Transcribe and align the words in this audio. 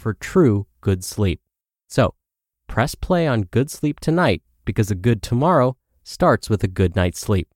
for 0.00 0.14
true 0.14 0.66
good 0.80 1.04
sleep. 1.04 1.40
So, 1.88 2.14
press 2.66 2.94
play 2.94 3.26
on 3.26 3.42
good 3.42 3.70
sleep 3.70 4.00
tonight 4.00 4.42
because 4.64 4.90
a 4.90 4.94
good 4.94 5.22
tomorrow 5.22 5.76
starts 6.02 6.48
with 6.48 6.64
a 6.64 6.68
good 6.68 6.96
night's 6.96 7.20
sleep. 7.20 7.48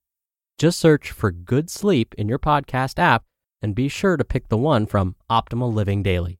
Just 0.57 0.79
search 0.79 1.11
for 1.11 1.31
good 1.31 1.69
sleep 1.69 2.13
in 2.17 2.29
your 2.29 2.39
podcast 2.39 2.99
app 2.99 3.23
and 3.61 3.73
be 3.73 3.89
sure 3.89 4.15
to 4.15 4.23
pick 4.23 4.47
the 4.47 4.57
one 4.57 4.85
from 4.85 5.15
Optimal 5.29 5.73
Living 5.73 6.03
Daily. 6.03 6.39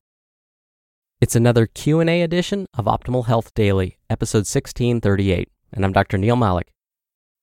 It's 1.19 1.35
another 1.35 1.65
Q&A 1.65 2.21
edition 2.21 2.67
of 2.77 2.85
Optimal 2.85 3.25
Health 3.25 3.53
Daily, 3.53 3.97
episode 4.09 4.45
1638, 4.45 5.49
and 5.73 5.83
I'm 5.83 5.91
Dr. 5.91 6.17
Neal 6.17 6.35
Malik. 6.35 6.74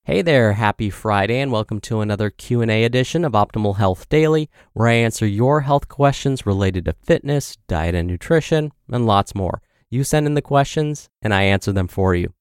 Hey 0.05 0.21
there, 0.21 0.51
happy 0.51 0.89
Friday 0.89 1.39
and 1.39 1.49
welcome 1.49 1.79
to 1.79 2.01
another 2.01 2.29
Q&A 2.29 2.83
edition 2.83 3.23
of 3.23 3.31
Optimal 3.31 3.77
Health 3.77 4.09
Daily, 4.09 4.49
where 4.73 4.89
I 4.89 4.95
answer 4.95 5.25
your 5.25 5.61
health 5.61 5.87
questions 5.87 6.45
related 6.45 6.83
to 6.83 6.95
fitness, 7.05 7.57
diet 7.69 7.95
and 7.95 8.05
nutrition, 8.05 8.73
and 8.91 9.05
lots 9.05 9.33
more. 9.33 9.61
You 9.89 10.03
send 10.03 10.25
in 10.25 10.33
the 10.33 10.41
questions 10.41 11.09
and 11.21 11.33
I 11.33 11.43
answer 11.43 11.71
them 11.71 11.87
for 11.87 12.15
you. 12.15 12.33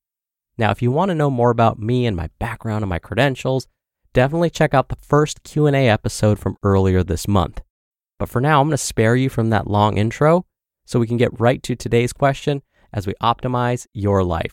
Now, 0.58 0.72
if 0.72 0.82
you 0.82 0.90
want 0.90 1.10
to 1.10 1.14
know 1.14 1.30
more 1.30 1.50
about 1.50 1.78
me 1.78 2.04
and 2.04 2.16
my 2.16 2.30
background 2.40 2.82
and 2.82 2.90
my 2.90 2.98
credentials, 2.98 3.68
definitely 4.12 4.50
check 4.50 4.74
out 4.74 4.88
the 4.88 4.96
first 4.96 5.44
Q&A 5.44 5.88
episode 5.88 6.40
from 6.40 6.56
earlier 6.64 7.04
this 7.04 7.28
month. 7.28 7.60
But 8.18 8.28
for 8.28 8.40
now, 8.40 8.60
I'm 8.60 8.66
going 8.66 8.72
to 8.72 8.76
spare 8.76 9.14
you 9.14 9.28
from 9.28 9.50
that 9.50 9.68
long 9.68 9.98
intro 9.98 10.46
so 10.84 10.98
we 10.98 11.06
can 11.06 11.16
get 11.16 11.38
right 11.38 11.62
to 11.62 11.76
today's 11.76 12.12
question 12.12 12.62
as 12.92 13.06
we 13.06 13.14
optimize 13.22 13.86
your 13.92 14.24
life. 14.24 14.52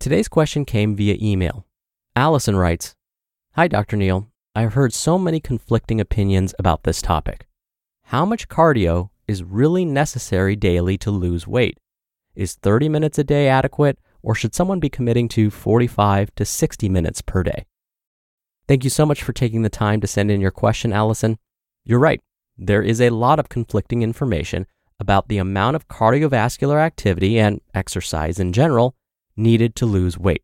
Today's 0.00 0.28
question 0.28 0.64
came 0.64 0.96
via 0.96 1.18
email. 1.20 1.66
Allison 2.16 2.56
writes, 2.56 2.94
Hi, 3.52 3.68
Dr. 3.68 3.98
Neal. 3.98 4.28
I've 4.54 4.72
heard 4.72 4.94
so 4.94 5.18
many 5.18 5.40
conflicting 5.40 6.00
opinions 6.00 6.54
about 6.58 6.84
this 6.84 7.02
topic. 7.02 7.46
How 8.04 8.24
much 8.24 8.48
cardio 8.48 9.10
is 9.28 9.44
really 9.44 9.84
necessary 9.84 10.56
daily 10.56 10.96
to 10.96 11.10
lose 11.10 11.46
weight? 11.46 11.76
Is 12.34 12.54
30 12.54 12.88
minutes 12.88 13.18
a 13.18 13.24
day 13.24 13.46
adequate, 13.46 13.98
or 14.22 14.34
should 14.34 14.54
someone 14.54 14.80
be 14.80 14.88
committing 14.88 15.28
to 15.28 15.50
45 15.50 16.34
to 16.34 16.46
60 16.46 16.88
minutes 16.88 17.20
per 17.20 17.42
day? 17.42 17.66
Thank 18.66 18.84
you 18.84 18.90
so 18.90 19.04
much 19.04 19.22
for 19.22 19.34
taking 19.34 19.60
the 19.60 19.68
time 19.68 20.00
to 20.00 20.06
send 20.06 20.30
in 20.30 20.40
your 20.40 20.50
question, 20.50 20.94
Allison. 20.94 21.36
You're 21.84 21.98
right, 21.98 22.22
there 22.56 22.82
is 22.82 23.02
a 23.02 23.10
lot 23.10 23.38
of 23.38 23.50
conflicting 23.50 24.00
information 24.00 24.66
about 24.98 25.28
the 25.28 25.36
amount 25.36 25.76
of 25.76 25.88
cardiovascular 25.88 26.80
activity 26.80 27.38
and 27.38 27.60
exercise 27.74 28.40
in 28.40 28.54
general 28.54 28.96
needed 29.36 29.74
to 29.76 29.86
lose 29.86 30.18
weight. 30.18 30.42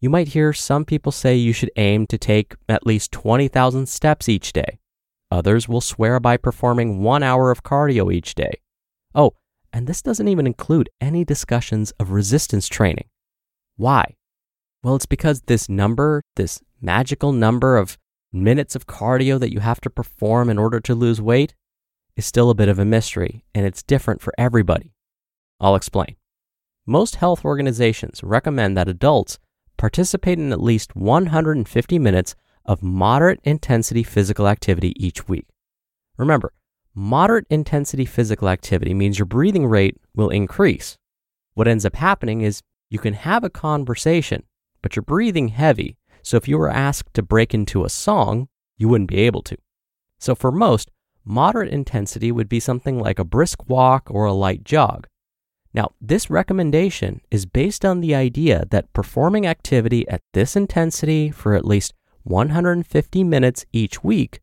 You 0.00 0.10
might 0.10 0.28
hear 0.28 0.52
some 0.52 0.84
people 0.84 1.12
say 1.12 1.36
you 1.36 1.52
should 1.52 1.70
aim 1.76 2.06
to 2.06 2.18
take 2.18 2.54
at 2.68 2.86
least 2.86 3.12
20,000 3.12 3.86
steps 3.86 4.28
each 4.28 4.52
day. 4.52 4.78
Others 5.30 5.68
will 5.68 5.80
swear 5.80 6.18
by 6.18 6.36
performing 6.36 7.02
one 7.02 7.22
hour 7.22 7.50
of 7.50 7.62
cardio 7.62 8.12
each 8.12 8.34
day. 8.34 8.60
Oh, 9.14 9.34
and 9.72 9.86
this 9.86 10.02
doesn't 10.02 10.28
even 10.28 10.46
include 10.46 10.90
any 11.00 11.24
discussions 11.24 11.92
of 12.00 12.10
resistance 12.10 12.66
training. 12.66 13.08
Why? 13.76 14.16
Well, 14.82 14.96
it's 14.96 15.06
because 15.06 15.42
this 15.42 15.68
number, 15.68 16.22
this 16.36 16.60
magical 16.80 17.32
number 17.32 17.76
of 17.76 17.98
minutes 18.32 18.74
of 18.74 18.86
cardio 18.86 19.38
that 19.38 19.52
you 19.52 19.60
have 19.60 19.80
to 19.82 19.90
perform 19.90 20.48
in 20.48 20.58
order 20.58 20.80
to 20.80 20.94
lose 20.94 21.20
weight, 21.20 21.54
is 22.16 22.26
still 22.26 22.50
a 22.50 22.54
bit 22.54 22.68
of 22.68 22.78
a 22.78 22.84
mystery, 22.84 23.44
and 23.54 23.66
it's 23.66 23.82
different 23.82 24.20
for 24.20 24.32
everybody. 24.38 24.94
I'll 25.60 25.76
explain. 25.76 26.16
Most 26.86 27.16
health 27.16 27.44
organizations 27.44 28.22
recommend 28.22 28.76
that 28.76 28.88
adults 28.88 29.38
participate 29.76 30.38
in 30.38 30.52
at 30.52 30.62
least 30.62 30.96
150 30.96 31.98
minutes 31.98 32.34
of 32.64 32.82
moderate 32.82 33.40
intensity 33.44 34.02
physical 34.02 34.48
activity 34.48 34.94
each 34.96 35.28
week. 35.28 35.46
Remember, 36.16 36.52
moderate 36.94 37.46
intensity 37.50 38.04
physical 38.04 38.48
activity 38.48 38.94
means 38.94 39.18
your 39.18 39.26
breathing 39.26 39.66
rate 39.66 39.96
will 40.14 40.30
increase. 40.30 40.96
What 41.54 41.68
ends 41.68 41.84
up 41.84 41.96
happening 41.96 42.40
is 42.40 42.62
you 42.88 42.98
can 42.98 43.14
have 43.14 43.44
a 43.44 43.50
conversation, 43.50 44.44
but 44.82 44.96
you're 44.96 45.02
breathing 45.02 45.48
heavy. 45.48 45.96
So 46.22 46.36
if 46.36 46.48
you 46.48 46.58
were 46.58 46.70
asked 46.70 47.14
to 47.14 47.22
break 47.22 47.54
into 47.54 47.84
a 47.84 47.90
song, 47.90 48.48
you 48.76 48.88
wouldn't 48.88 49.10
be 49.10 49.20
able 49.20 49.42
to. 49.42 49.56
So 50.18 50.34
for 50.34 50.50
most, 50.50 50.90
moderate 51.24 51.72
intensity 51.72 52.32
would 52.32 52.48
be 52.48 52.60
something 52.60 52.98
like 52.98 53.18
a 53.18 53.24
brisk 53.24 53.68
walk 53.68 54.10
or 54.10 54.24
a 54.24 54.32
light 54.32 54.64
jog. 54.64 55.06
Now, 55.72 55.92
this 56.00 56.30
recommendation 56.30 57.20
is 57.30 57.46
based 57.46 57.84
on 57.84 58.00
the 58.00 58.14
idea 58.14 58.64
that 58.70 58.92
performing 58.92 59.46
activity 59.46 60.08
at 60.08 60.22
this 60.32 60.56
intensity 60.56 61.30
for 61.30 61.54
at 61.54 61.64
least 61.64 61.94
150 62.24 63.24
minutes 63.24 63.64
each 63.72 64.02
week 64.02 64.40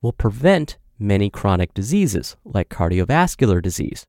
will 0.00 0.12
prevent 0.12 0.78
many 0.98 1.28
chronic 1.30 1.74
diseases 1.74 2.36
like 2.44 2.68
cardiovascular 2.68 3.60
disease. 3.62 4.06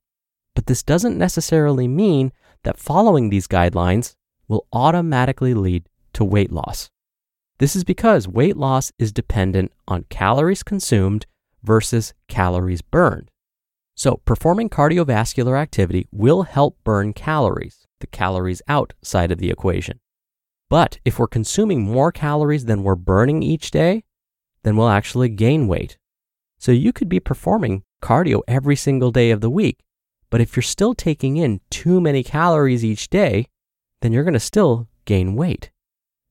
But 0.56 0.68
this 0.68 0.84
doesn't 0.84 1.18
necessarily 1.18 1.88
mean 1.88 2.32
that 2.64 2.78
following 2.78 3.30
these 3.30 3.48
guidelines 3.48 4.16
will 4.48 4.68
automatically 4.72 5.54
lead 5.54 5.88
to 6.14 6.24
weight 6.24 6.52
loss. 6.52 6.90
This 7.58 7.76
is 7.76 7.84
because 7.84 8.28
weight 8.28 8.58
loss 8.58 8.92
is 9.00 9.12
dependent 9.12 9.72
on 9.88 10.06
calories 10.10 10.64
consumed 10.64 11.26
versus 11.64 12.14
calories 12.28 12.82
burned. 12.82 13.31
So, 13.96 14.22
performing 14.26 14.70
cardiovascular 14.70 15.60
activity 15.60 16.08
will 16.12 16.44
help 16.44 16.78
burn 16.84 17.14
calories, 17.14 17.86
the 18.00 18.08
calories 18.08 18.62
out 18.68 18.94
side 19.04 19.32
of 19.32 19.38
the 19.38 19.50
equation. 19.50 20.00
But 20.70 21.00
if 21.04 21.20
we're 21.20 21.28
consuming 21.28 21.82
more 21.84 22.12
calories 22.12 22.66
than 22.66 22.84
we're 22.84 22.96
burning 22.96 23.44
each 23.44 23.72
day, 23.72 24.06
then 24.64 24.78
we'll 24.78 24.90
actually 24.90 25.30
gain 25.30 25.68
weight. 25.68 25.98
So 26.58 26.72
you 26.72 26.94
could 26.94 27.10
be 27.10 27.20
performing 27.20 27.84
cardio 28.02 28.42
every 28.48 28.76
single 28.76 29.12
day 29.12 29.32
of 29.32 29.42
the 29.42 29.50
week, 29.50 29.84
but 30.30 30.42
if 30.42 30.56
you're 30.56 30.64
still 30.64 30.94
taking 30.94 31.38
in 31.38 31.60
too 31.70 32.00
many 32.00 32.24
calories 32.24 32.86
each 32.86 33.10
day, 33.10 33.48
then 34.02 34.12
you're 34.12 34.24
going 34.24 34.34
to 34.34 34.40
still 34.40 34.88
gain 35.06 35.36
weight. 35.36 35.72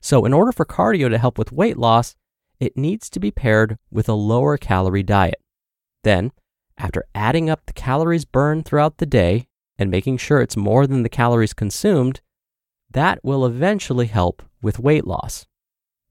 So, 0.00 0.24
in 0.24 0.32
order 0.32 0.52
for 0.52 0.64
cardio 0.64 1.10
to 1.10 1.18
help 1.18 1.36
with 1.36 1.52
weight 1.52 1.76
loss, 1.76 2.16
it 2.58 2.76
needs 2.76 3.10
to 3.10 3.20
be 3.20 3.30
paired 3.30 3.78
with 3.90 4.08
a 4.08 4.14
lower 4.14 4.56
calorie 4.56 5.02
diet. 5.02 5.40
Then, 6.02 6.32
after 6.80 7.04
adding 7.14 7.50
up 7.50 7.66
the 7.66 7.72
calories 7.72 8.24
burned 8.24 8.64
throughout 8.64 8.96
the 8.98 9.06
day 9.06 9.46
and 9.78 9.90
making 9.90 10.16
sure 10.16 10.40
it's 10.40 10.56
more 10.56 10.86
than 10.86 11.02
the 11.02 11.08
calories 11.08 11.52
consumed, 11.52 12.20
that 12.90 13.22
will 13.22 13.46
eventually 13.46 14.06
help 14.06 14.42
with 14.62 14.78
weight 14.78 15.06
loss. 15.06 15.46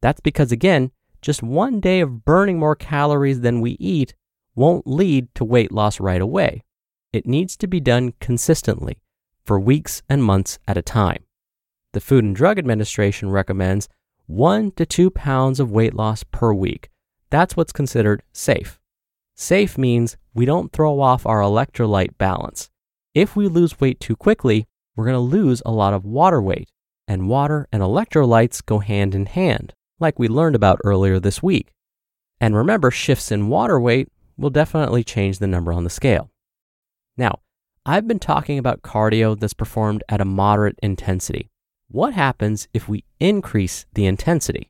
That's 0.02 0.22
because, 0.22 0.52
again, 0.52 0.92
just 1.22 1.44
one 1.44 1.80
day 1.80 2.00
of 2.00 2.24
burning 2.24 2.60
more 2.60 2.76
calories 2.76 3.42
than 3.42 3.62
we 3.62 3.72
eat 3.80 4.14
won't 4.56 4.88
lead 4.88 5.34
to 5.36 5.44
weight 5.44 5.72
loss 5.72 6.00
right 6.00 6.22
away. 6.22 6.64
It 7.12 7.26
needs 7.26 7.58
to 7.58 7.68
be 7.68 7.80
done 7.80 8.14
consistently 8.20 9.02
for 9.44 9.60
weeks 9.60 10.04
and 10.08 10.24
months 10.24 10.60
at 10.68 10.78
a 10.78 10.82
time. 10.82 11.26
The 11.94 12.00
Food 12.00 12.24
and 12.24 12.36
Drug 12.36 12.60
Administration 12.60 13.32
recommends 13.32 13.90
one 14.28 14.72
to 14.74 14.86
two 14.86 15.10
pounds 15.10 15.60
of 15.60 15.72
weight 15.72 15.96
loss 15.96 16.24
per 16.24 16.54
week. 16.54 16.90
That's 17.32 17.58
what's 17.58 17.74
considered 17.74 18.22
safe. 18.32 18.80
Safe 19.42 19.78
means 19.78 20.18
we 20.34 20.44
don't 20.44 20.74
throw 20.74 21.00
off 21.00 21.26
our 21.26 21.40
electrolyte 21.40 22.18
balance. 22.18 22.70
If 23.16 23.38
we 23.38 23.48
lose 23.48 23.80
weight 23.80 24.02
too 24.02 24.18
quickly, 24.18 24.68
we're 24.98 25.06
going 25.06 25.14
to 25.14 25.20
lose 25.20 25.62
a 25.66 25.72
lot 25.72 25.94
of 25.94 26.04
water 26.04 26.42
weight, 26.42 26.68
and 27.08 27.30
water 27.30 27.66
and 27.72 27.82
electrolytes 27.82 28.64
go 28.64 28.80
hand 28.80 29.16
in 29.16 29.28
hand, 29.28 29.74
like 29.98 30.20
we 30.20 30.28
learned 30.28 30.58
about 30.58 30.82
earlier 30.84 31.22
this 31.22 31.42
week. 31.42 31.72
And 32.42 32.54
remember, 32.54 32.92
shifts 32.92 33.32
in 33.32 33.48
water 33.48 33.80
weight 33.80 34.10
will 34.38 34.50
definitely 34.50 35.06
change 35.06 35.40
the 35.40 35.48
number 35.48 35.72
on 35.72 35.86
the 35.86 35.90
scale. 35.90 36.30
Now, 37.16 37.40
I've 37.86 38.10
been 38.10 38.20
talking 38.20 38.60
about 38.60 38.82
cardio 38.82 39.40
that's 39.40 39.54
performed 39.54 40.04
at 40.10 40.20
a 40.20 40.26
moderate 40.26 40.78
intensity. 40.84 41.50
What 41.88 42.14
happens 42.14 42.68
if 42.74 42.90
we 42.90 43.06
increase 43.22 43.86
the 43.94 44.06
intensity? 44.06 44.70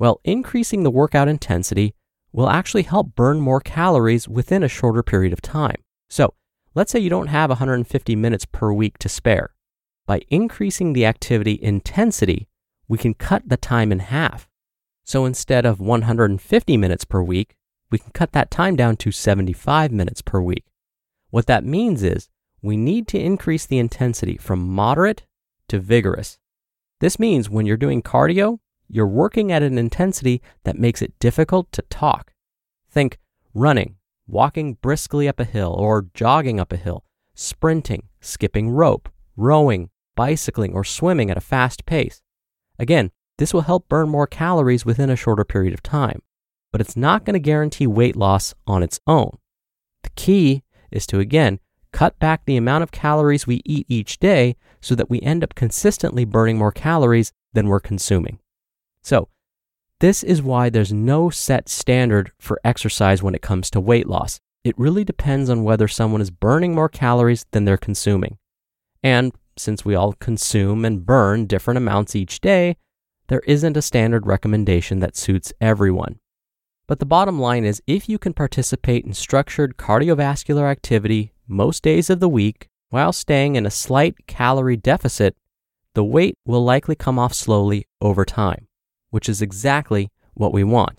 Well, 0.00 0.20
increasing 0.24 0.82
the 0.82 0.90
workout 0.90 1.28
intensity 1.28 1.94
will 2.34 2.50
actually 2.50 2.82
help 2.82 3.14
burn 3.14 3.40
more 3.40 3.60
calories 3.60 4.28
within 4.28 4.64
a 4.64 4.68
shorter 4.68 5.04
period 5.04 5.32
of 5.32 5.40
time. 5.40 5.76
So, 6.10 6.34
let's 6.74 6.90
say 6.90 6.98
you 6.98 7.08
don't 7.08 7.28
have 7.28 7.48
150 7.48 8.16
minutes 8.16 8.44
per 8.44 8.72
week 8.72 8.98
to 8.98 9.08
spare. 9.08 9.54
By 10.06 10.22
increasing 10.28 10.92
the 10.92 11.06
activity 11.06 11.58
intensity, 11.62 12.48
we 12.88 12.98
can 12.98 13.14
cut 13.14 13.48
the 13.48 13.56
time 13.56 13.92
in 13.92 14.00
half. 14.00 14.48
So 15.04 15.24
instead 15.24 15.64
of 15.64 15.80
150 15.80 16.76
minutes 16.76 17.04
per 17.04 17.22
week, 17.22 17.54
we 17.90 17.98
can 17.98 18.10
cut 18.12 18.32
that 18.32 18.50
time 18.50 18.74
down 18.74 18.96
to 18.96 19.12
75 19.12 19.92
minutes 19.92 20.20
per 20.20 20.40
week. 20.40 20.64
What 21.30 21.46
that 21.46 21.64
means 21.64 22.02
is 22.02 22.28
we 22.60 22.76
need 22.76 23.06
to 23.08 23.18
increase 23.18 23.64
the 23.64 23.78
intensity 23.78 24.36
from 24.36 24.68
moderate 24.68 25.24
to 25.68 25.78
vigorous. 25.78 26.38
This 27.00 27.18
means 27.18 27.48
when 27.48 27.66
you're 27.66 27.76
doing 27.76 28.02
cardio, 28.02 28.58
you're 28.88 29.06
working 29.06 29.50
at 29.50 29.62
an 29.62 29.78
intensity 29.78 30.42
that 30.64 30.78
makes 30.78 31.02
it 31.02 31.18
difficult 31.18 31.70
to 31.72 31.82
talk. 31.82 32.32
Think 32.90 33.18
running, 33.54 33.96
walking 34.26 34.74
briskly 34.74 35.28
up 35.28 35.40
a 35.40 35.44
hill 35.44 35.74
or 35.78 36.06
jogging 36.14 36.60
up 36.60 36.72
a 36.72 36.76
hill, 36.76 37.04
sprinting, 37.34 38.08
skipping 38.20 38.70
rope, 38.70 39.08
rowing, 39.36 39.90
bicycling, 40.16 40.72
or 40.72 40.84
swimming 40.84 41.30
at 41.30 41.36
a 41.36 41.40
fast 41.42 41.86
pace. 41.86 42.22
Again, 42.78 43.10
this 43.38 43.52
will 43.52 43.62
help 43.62 43.88
burn 43.88 44.08
more 44.08 44.26
calories 44.26 44.86
within 44.86 45.10
a 45.10 45.16
shorter 45.16 45.44
period 45.44 45.74
of 45.74 45.82
time, 45.82 46.22
but 46.70 46.80
it's 46.80 46.96
not 46.96 47.24
going 47.24 47.34
to 47.34 47.40
guarantee 47.40 47.86
weight 47.86 48.16
loss 48.16 48.54
on 48.66 48.82
its 48.82 49.00
own. 49.06 49.38
The 50.02 50.10
key 50.10 50.62
is 50.90 51.06
to, 51.08 51.18
again, 51.18 51.58
cut 51.92 52.18
back 52.18 52.44
the 52.44 52.56
amount 52.56 52.82
of 52.82 52.92
calories 52.92 53.46
we 53.46 53.62
eat 53.64 53.86
each 53.88 54.18
day 54.18 54.56
so 54.80 54.94
that 54.94 55.10
we 55.10 55.20
end 55.20 55.42
up 55.42 55.54
consistently 55.54 56.24
burning 56.24 56.58
more 56.58 56.72
calories 56.72 57.32
than 57.52 57.68
we're 57.68 57.80
consuming. 57.80 58.38
So, 59.04 59.28
this 60.00 60.22
is 60.22 60.42
why 60.42 60.70
there's 60.70 60.92
no 60.92 61.30
set 61.30 61.68
standard 61.68 62.32
for 62.38 62.60
exercise 62.64 63.22
when 63.22 63.34
it 63.34 63.42
comes 63.42 63.70
to 63.70 63.80
weight 63.80 64.08
loss. 64.08 64.40
It 64.64 64.78
really 64.78 65.04
depends 65.04 65.50
on 65.50 65.62
whether 65.62 65.86
someone 65.86 66.20
is 66.20 66.30
burning 66.30 66.74
more 66.74 66.88
calories 66.88 67.44
than 67.52 67.64
they're 67.64 67.76
consuming. 67.76 68.38
And 69.02 69.32
since 69.56 69.84
we 69.84 69.94
all 69.94 70.14
consume 70.14 70.84
and 70.84 71.06
burn 71.06 71.46
different 71.46 71.78
amounts 71.78 72.16
each 72.16 72.40
day, 72.40 72.76
there 73.28 73.42
isn't 73.46 73.76
a 73.76 73.82
standard 73.82 74.26
recommendation 74.26 75.00
that 75.00 75.16
suits 75.16 75.52
everyone. 75.60 76.18
But 76.86 76.98
the 76.98 77.06
bottom 77.06 77.38
line 77.38 77.64
is 77.64 77.82
if 77.86 78.08
you 78.08 78.18
can 78.18 78.34
participate 78.34 79.04
in 79.04 79.14
structured 79.14 79.76
cardiovascular 79.76 80.70
activity 80.70 81.32
most 81.46 81.82
days 81.82 82.10
of 82.10 82.20
the 82.20 82.28
week 82.28 82.68
while 82.90 83.12
staying 83.12 83.56
in 83.56 83.64
a 83.64 83.70
slight 83.70 84.26
calorie 84.26 84.76
deficit, 84.76 85.36
the 85.94 86.04
weight 86.04 86.36
will 86.44 86.64
likely 86.64 86.94
come 86.94 87.18
off 87.18 87.32
slowly 87.32 87.86
over 88.00 88.24
time, 88.24 88.66
which 89.14 89.28
is 89.28 89.40
exactly 89.40 90.10
what 90.34 90.52
we 90.52 90.64
want. 90.64 90.98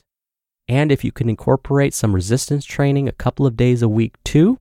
And 0.69 0.89
if 0.89 1.03
you 1.03 1.11
can 1.11 1.27
incorporate 1.27 1.93
some 1.93 2.15
resistance 2.15 2.63
training 2.63 3.09
a 3.09 3.11
couple 3.11 3.45
of 3.45 3.57
days 3.57 3.81
a 3.81 3.89
week 3.89 4.15
too, 4.23 4.57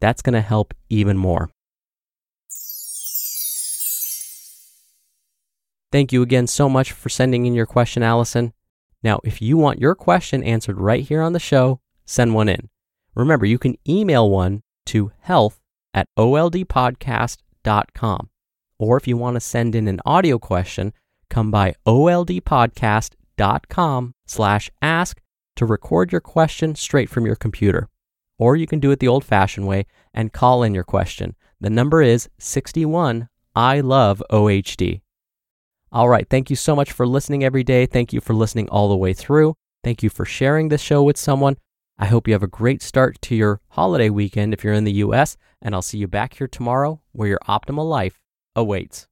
that's 0.00 0.22
going 0.22 0.34
to 0.34 0.40
help 0.40 0.72
even 0.88 1.16
more. 1.16 1.50
Thank 5.90 6.12
you 6.12 6.22
again 6.22 6.46
so 6.46 6.68
much 6.68 6.92
for 6.92 7.08
sending 7.08 7.46
in 7.46 7.54
your 7.54 7.66
question, 7.66 8.04
Allison. 8.04 8.52
Now, 9.02 9.18
if 9.24 9.42
you 9.42 9.56
want 9.56 9.80
your 9.80 9.96
question 9.96 10.44
answered 10.44 10.78
right 10.78 11.02
here 11.02 11.20
on 11.20 11.32
the 11.32 11.40
show, 11.40 11.80
send 12.06 12.32
one 12.32 12.48
in. 12.48 12.68
Remember, 13.16 13.44
you 13.44 13.58
can 13.58 13.76
email 13.88 14.30
one 14.30 14.62
to 14.86 15.10
health 15.18 15.60
at 15.92 16.06
oldpodcast.com. 16.16 18.30
Or 18.78 18.96
if 18.96 19.08
you 19.08 19.16
want 19.16 19.34
to 19.34 19.40
send 19.40 19.74
in 19.74 19.88
an 19.88 20.00
audio 20.06 20.38
question, 20.38 20.92
come 21.34 21.50
by 21.50 21.74
oldpodcast.com 21.84 24.14
slash 24.24 24.70
ask 24.80 25.20
to 25.56 25.66
record 25.66 26.12
your 26.12 26.20
question 26.20 26.76
straight 26.76 27.10
from 27.10 27.26
your 27.26 27.34
computer. 27.34 27.88
Or 28.38 28.54
you 28.54 28.68
can 28.68 28.78
do 28.78 28.92
it 28.92 29.00
the 29.00 29.08
old 29.08 29.24
fashioned 29.24 29.66
way 29.66 29.86
and 30.12 30.32
call 30.32 30.62
in 30.62 30.74
your 30.74 30.84
question. 30.84 31.34
The 31.60 31.70
number 31.70 32.00
is 32.02 32.28
61 32.38 33.28
I 33.56 33.80
love 33.80 34.22
OHD. 34.30 35.00
All 35.90 36.08
right. 36.08 36.28
Thank 36.28 36.50
you 36.50 36.56
so 36.56 36.76
much 36.76 36.92
for 36.92 37.04
listening 37.06 37.42
every 37.42 37.64
day. 37.64 37.86
Thank 37.86 38.12
you 38.12 38.20
for 38.20 38.34
listening 38.34 38.68
all 38.68 38.88
the 38.88 38.96
way 38.96 39.12
through. 39.12 39.56
Thank 39.82 40.04
you 40.04 40.10
for 40.10 40.24
sharing 40.24 40.68
this 40.68 40.80
show 40.80 41.02
with 41.02 41.16
someone. 41.16 41.56
I 41.98 42.06
hope 42.06 42.28
you 42.28 42.34
have 42.34 42.44
a 42.44 42.48
great 42.48 42.82
start 42.82 43.20
to 43.22 43.34
your 43.34 43.60
holiday 43.70 44.10
weekend 44.10 44.54
if 44.54 44.62
you're 44.62 44.72
in 44.72 44.84
the 44.84 44.92
US, 44.92 45.36
and 45.62 45.74
I'll 45.74 45.82
see 45.82 45.98
you 45.98 46.06
back 46.08 46.34
here 46.34 46.48
tomorrow 46.48 47.00
where 47.12 47.28
your 47.28 47.40
optimal 47.48 47.88
life 47.88 48.20
awaits. 48.56 49.06